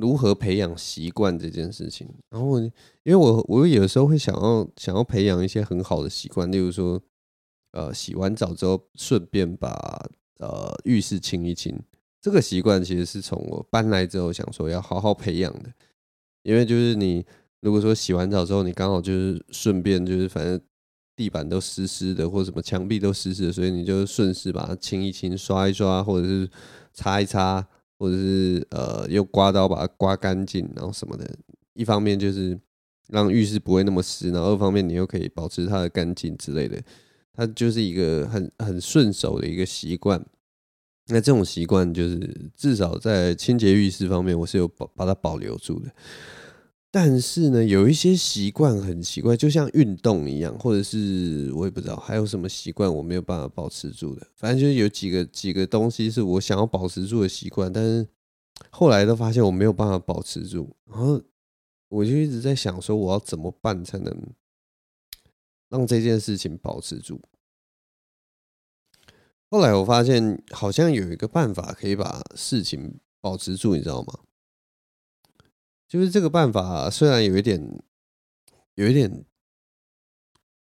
[0.00, 2.72] 如何培养习惯这件事情，然后因
[3.06, 7.00] 为我我有时候会想要想要培养一些很好的习惯，例如说，
[7.72, 9.70] 呃，洗完澡之后顺便把
[10.38, 11.76] 呃浴室清一清，
[12.20, 15.72] 这个习惯其实是从我搬来之后想说要好好培养的，
[16.42, 17.26] 因为就是你
[17.60, 20.60] 如果说洗完澡之后你刚好就是顺便就是反正
[21.16, 26.48] 地板都湿湿的或什么墙壁都湿湿的，所以你就顺势把它清一清、刷一刷或者是
[26.92, 27.66] 擦一擦。
[27.98, 31.28] 或者是呃用刮刀把它刮干净，然后什么的，
[31.74, 32.58] 一方面就是
[33.08, 36.80] 让浴室不会那么湿，然后二方面你又可以保持它的干净之类的，
[37.32, 40.24] 它就是一个很很顺手的一个习惯。
[41.10, 45.90] 那这种习惯就是至少在清洁浴室方面，我是有保把它保留住的。
[46.90, 54.26] 但是呢，有一些习惯很奇怪，就像运动一样，或者是我也不知道还有什么习惯我没有办法保持住的。
[54.34, 58.08] 反正就是有几个几个东西是我想要保持住的习惯，但是
[58.70, 61.20] 后来都发现我没有办法保持住，然后
[61.88, 64.34] 我就一直在想说，我要怎么办才能
[65.68, 67.20] 让这件事情保持住？
[69.50, 74.20] 后来我发现好像有一个办法可以把事情保持住，你知道吗？
[75.88, 77.58] 就是这个办法，虽然有一点，
[78.74, 79.24] 有一点，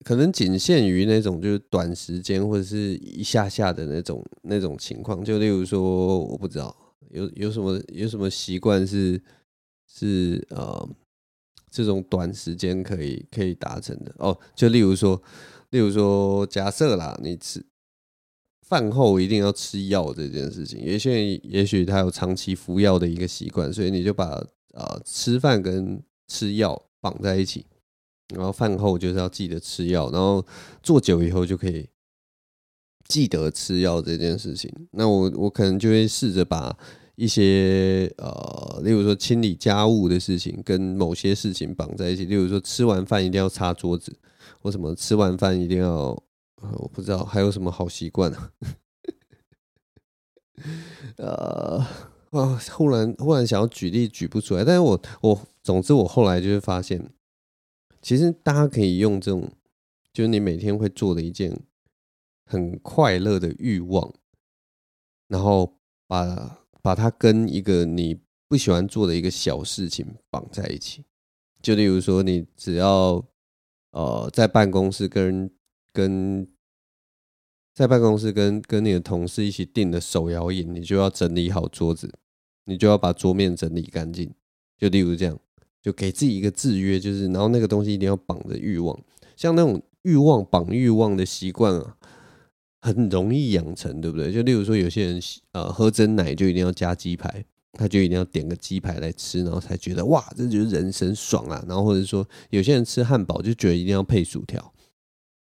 [0.04, 5.24] 可能仅限于那种就是短时间或者是一下下的那种那种情况。
[5.24, 6.76] 就例如说，我不知道
[7.08, 9.18] 有有什么有什么习惯是
[9.88, 10.86] 是呃
[11.70, 14.38] 这种短时间可以可以达成的哦。
[14.54, 15.22] 就例如说，
[15.70, 17.64] 例如说，假设啦，你吃
[18.60, 24.44] 饭后一定要吃药这件事情，有些人也许他有长期服药的一个习惯，所以你就把。
[24.74, 27.64] 呃，吃饭跟吃药绑在一起，
[28.34, 30.44] 然后饭后就是要记得吃药，然后
[30.82, 31.88] 做久以后就可以
[33.08, 34.72] 记得吃药这件事情。
[34.90, 36.76] 那我我可能就会试着把
[37.16, 44.16] 一些呃，例如说清理家务的事情跟某些事情绑在一起，例如说吃完饭一定要擦桌子，
[44.60, 46.20] 或什么吃完饭一定要，
[46.56, 48.50] 我不知道还有什么好习惯啊。
[51.18, 51.86] 呃，
[52.38, 57.10] 啊，忽然忽然想要举例举不出来，但是我我总之我后来就会发现，
[58.02, 59.50] 其实大家可以用这种，
[60.12, 61.60] 就是你每天会做的一件
[62.44, 64.12] 很快乐的欲望，
[65.28, 66.60] 然后把。
[66.84, 71.02] 把它跟一个你不喜欢做的一个小事情绑在一起，
[71.62, 73.24] 就例如说，你只要
[73.92, 75.50] 呃在办公室跟
[75.94, 76.46] 跟
[77.72, 82.12] 在办公室跟跟你的同事一起订的手摇饮，你就要整理好桌子，
[82.64, 84.30] 你就要把桌面整理干净。
[84.78, 85.38] 就例如这样，
[85.82, 88.98] 就给自己一个制约，就是然后那个东西一定要绑着欲望，
[89.36, 91.96] 像那种欲望绑欲望的习惯啊。
[92.86, 94.30] 很容易养成，对不对？
[94.30, 95.18] 就例如说，有些人
[95.52, 97.42] 呃喝真奶就一定要加鸡排，
[97.72, 101.64] 他就一定要点个鸡排来吃，然后才觉得哇，这就是人生爽啊。
[101.66, 104.74] 然后或者说，有些人吃汉堡就觉得一定要配薯条。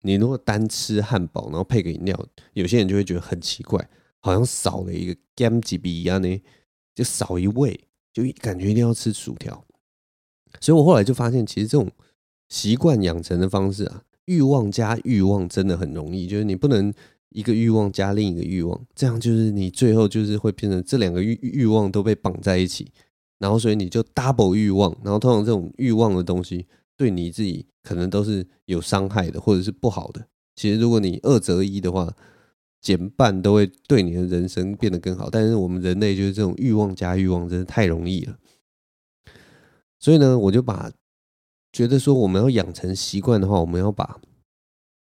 [0.02, 3.88] 你如果单吃汉堡，然后配个饮料，有些人就会觉得很奇怪，
[4.22, 6.42] 好像少了一个甘吉比一样呢，
[6.98, 7.80] 就少一味，
[8.12, 9.64] 就感觉一定要吃薯条。
[10.60, 11.88] 所以我后来就发现，其实这种
[12.50, 16.92] 习惯养成的方式啊，欲望加欲望真的很容易，就是你不能。
[17.32, 22.90] 一个欲望加另一个欲望，这样就是你最后就是会变成这两个欲欲望都被绑在一起，
[23.38, 30.26] 然后所以你就 double 欲望，然后通常这种欲望的东西对你自己可能都是有伤害的，或者是不好的。
[30.56, 32.12] 其实如果你二择一的话，
[32.82, 35.30] 减半都会对你的人生变得更好。
[35.30, 38.38] 但是我们人类就是这种欲望加欲望，真的太容易了。
[40.00, 40.92] 所以呢，我就把
[41.72, 44.20] 觉得说我们要养成习惯的话，我们要把。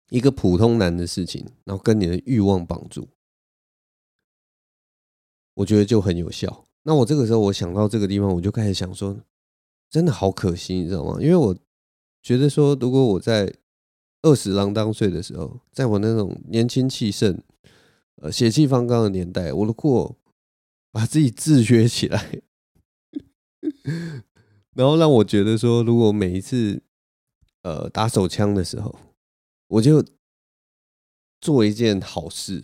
[0.09, 3.07] 一个普通男的事情，然后跟你的欲望绑住，
[5.55, 6.65] 我觉得就很有效。
[6.83, 9.19] 那我这个时候，我想到这个地方，我就开始想说，
[9.89, 11.17] 真的好可惜，你知道吗？
[11.19, 11.57] 因为我
[12.21, 13.51] 觉得说，如果我在
[14.23, 17.39] 二十郎当岁的时候，在我那种年轻气盛、
[18.15, 20.17] 呃血气方刚的年代，我如果
[20.91, 22.41] 把自己制约起来，
[24.73, 26.81] 然后让我觉得说，如果每一次
[27.63, 28.97] 呃打手枪的时候，
[29.67, 30.03] 我就
[31.41, 32.63] 做一件好事，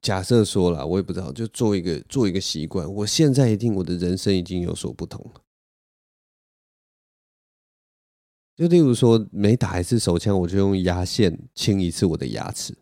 [0.00, 2.90] 假设说了，我也不知道，就做一个做一个习惯。
[2.94, 5.42] 我现在一定我的人生已经有所不同了。
[8.56, 12.76] 就例如说，每打一次手枪，我就用牙线清一次我的牙齿。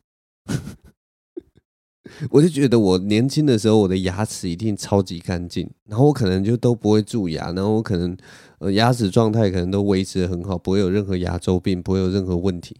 [2.31, 8.17] 我就觉得我年轻的时候，我的牙齿一定超级干净，然后我可能就都不会蛀牙，然后我可能
[8.59, 12.77] 呃牙齿状态可能都维持得很好，不会有任何牙周病，不会有任何问题。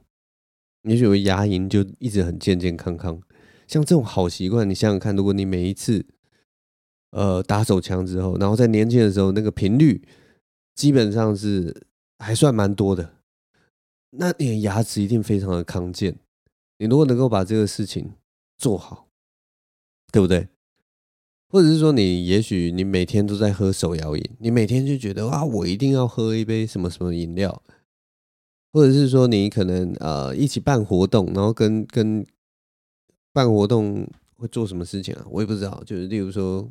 [0.83, 3.21] 也许我牙龈就一直很健健康康，
[3.69, 6.05] 像这种好习惯，你想想看，如果你每一次，
[7.13, 10.03] 呃，打手枪之后，然后在年轻的时候那个频率
[10.75, 11.87] 基本上是
[12.21, 13.15] 还算蛮多的，
[14.11, 16.19] 那你的牙齿一定非常的康健。
[16.79, 18.13] 你如果能够把这个事情
[18.59, 19.09] 做好，
[20.13, 20.49] 对不对？
[21.49, 27.63] 或者是说，你也许你每天都在喝手摇饮，你每天就觉得啊，我一定要喝一杯什么什么饮料。
[28.73, 32.25] 或者是说你可能呃一起办活动，然后跟跟
[33.33, 35.27] 办活动会做什么事情啊？
[35.29, 35.83] 我也不知道。
[35.85, 36.71] 就是例如说，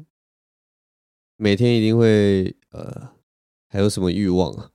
[1.36, 3.12] 每天一定会呃
[3.68, 4.72] 还有什么欲望啊？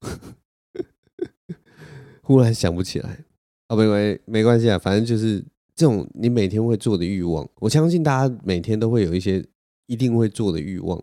[2.24, 3.24] 忽然想不起来。
[3.68, 5.40] 啊，没关，没关系啊，反正就是
[5.76, 7.48] 这种你每天会做的欲望。
[7.60, 9.44] 我相信大家每天都会有一些
[9.86, 11.00] 一定会做的欲望，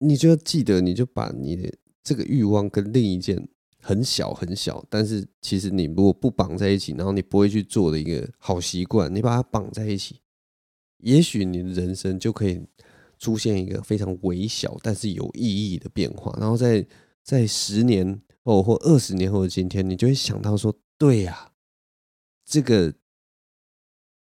[0.00, 1.72] 你就要记得，你就把你的
[2.02, 3.48] 这个欲望跟另一件。
[3.80, 10.20] 很小很小，但是其实你如果不绑在一起，然后你不会去做的一个好习惯，你把它绑在一起，
[10.98, 12.60] 也许你的人生就可以
[13.20, 16.36] 出现一个非常微小但是有意义的变化。
[16.40, 16.84] 然后在
[17.22, 21.52] 在十年后或二十年后的今天，你就会想到说：对呀，
[22.44, 22.94] 这个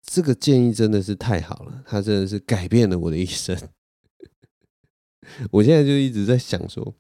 [0.04, 3.58] 这个建议真的是太好了，它真的是改变了我的一生。
[5.52, 6.96] 我现在就一直在想说。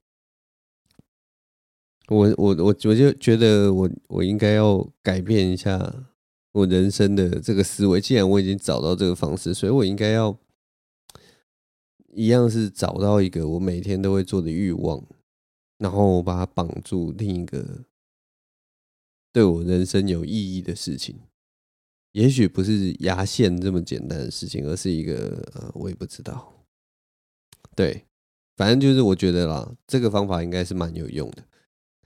[2.07, 6.09] 我我我我就觉得我我应该要改变一下
[6.51, 8.01] 我人生的这个思维。
[8.01, 10.38] 既然我已经找到这个方式，所以我应该要
[12.14, 15.01] 一样是找到一个我每天都会做的欲望，
[15.82, 17.84] 然后我把它绑住另一个
[19.34, 21.19] 对我人生有意义的事情。
[22.11, 26.53] 也许不是牙线这么简单的事情，而是一个呃，我也不知道。
[27.75, 28.05] 对，
[28.57, 31.43] 反正就是我觉得啦，这个方法应该是蛮有用的。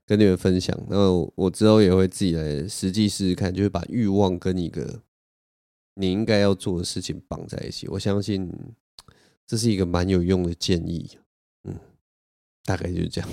[0.05, 5.01] 跟你们分享，然后我之后也会自己来实际试试看，就是把欲望跟一个
[5.95, 7.87] 你应该要做的事情绑在一起。
[7.87, 8.47] 我相信
[9.47, 11.17] 这是一个蛮有用的建议。
[11.63, 11.79] 嗯，
[12.63, 13.29] 大概就是这样。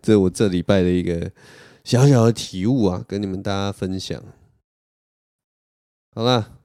[0.00, 1.32] 这是我这礼拜的一个
[1.84, 4.22] 小小的体悟啊，跟你们大家分享。
[6.14, 6.60] 好了，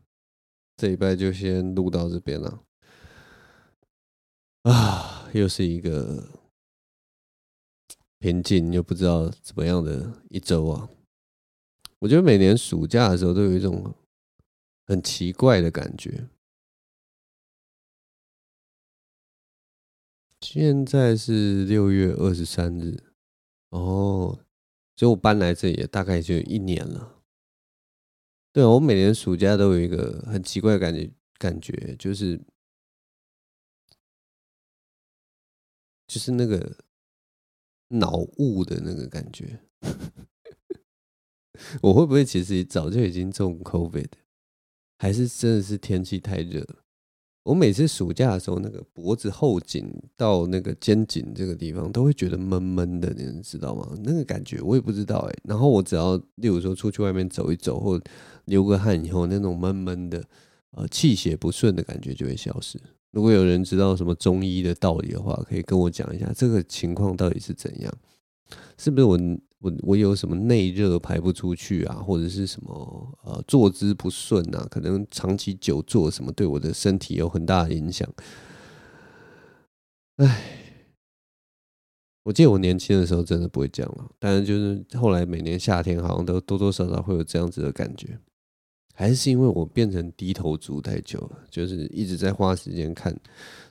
[0.76, 2.64] 这礼拜就先录到这边了。
[4.64, 6.30] 啊，又是一个
[8.20, 10.90] 平静又不知道怎么样的一周啊！
[12.00, 13.96] 我觉得每年暑假的时候都有一种
[14.86, 16.28] 很奇怪的感觉。
[20.42, 23.07] 现在是六月二十三日。
[23.70, 24.40] 哦，
[24.96, 27.22] 所以我搬来这里也大概就一年了。
[28.54, 32.40] 对，我每年暑假都有一个很奇怪的感觉，感觉就是
[36.08, 36.78] 就是那个
[37.90, 39.60] 脑雾的那个感觉。
[41.82, 44.10] 我会不会其实早就已经中 COVID，
[44.98, 46.66] 还是真的是天气太热？
[47.48, 53.90] 我每次暑假的时候，那个脖子后颈到那个肩颈这个地方，都会觉得闷闷的，你们知道吗？
[54.04, 55.34] 那个感觉我也不知道哎。
[55.46, 57.98] 然后我只要，例如说出去外面走一走，或
[58.44, 60.22] 流个汗以后，那种闷闷的，
[60.72, 62.78] 呃，气血不顺的感觉就会消失。
[63.12, 67.94] 如果有人知道什么中医的道理的话，可以跟我讲一下，这个情况到底是怎样？
[68.78, 69.18] 是不是我？
[69.60, 78.08] 我我有什么内热排不出去啊，或者是什么呃坐姿不顺啊，可能长期久坐什么对我的身体有很大的影响。
[80.18, 80.42] 唉，
[82.24, 88.20] 我记得我年轻的时候真的不会这样了，但是就是后来每年夏天好像都多多少少会有这样子的感觉，
[88.94, 93.16] 还是因为我变成低头族太久了，就是一直在花时间看，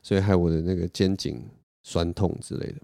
[0.03, 1.45] 所以害我的那个肩颈
[1.85, 2.81] 酸痛之类的。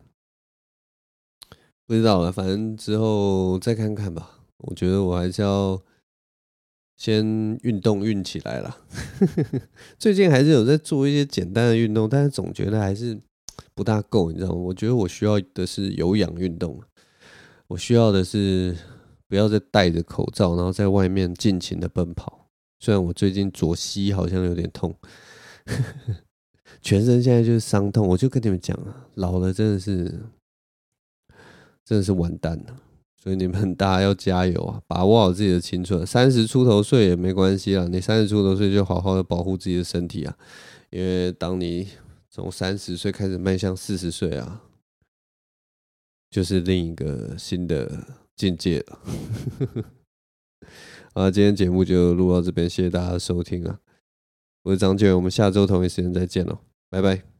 [1.93, 4.41] 不知道了，反正之后再看看吧。
[4.61, 5.79] 我觉得我还是要
[6.97, 7.23] 先
[7.65, 8.79] 运动运起来了。
[10.01, 13.21] 最近还是有在做一些简单的运动，但是总觉得还是
[13.75, 14.55] 不大够，你知道吗？
[14.55, 16.81] 我觉得我需要的是有氧运动，
[17.69, 18.75] 我需要的是
[19.29, 22.49] 不要再戴着口罩，然后在外面尽情的奔跑。
[22.81, 24.97] 虽然我最近左膝好像有点痛，
[26.81, 28.09] 全身现在就是伤痛。
[28.09, 30.23] 我就跟你们讲啊，老了真的是。
[31.85, 32.77] 真的是完蛋了，
[33.17, 34.81] 所以你们大家要加油啊！
[34.87, 37.87] 把握好自己的青春，三十出头岁也没关系啊。
[37.91, 40.37] 你三十出头岁就好好的保护自己的身体啊，
[40.91, 41.89] 因为当你
[42.31, 44.63] 从三十岁开始迈向四十岁啊，
[46.31, 48.07] 就是另一个新的
[48.37, 48.99] 境界了。
[51.15, 53.81] 啊，今天节目就录到这边，谢谢大家的收听啊！
[54.63, 57.32] 我是张俊，我们下周同一时间再见喽，拜拜。